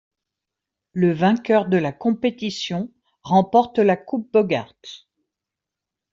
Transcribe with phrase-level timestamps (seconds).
[0.93, 4.73] Le vainqueur de la compétition remporte la Coupe Bogart.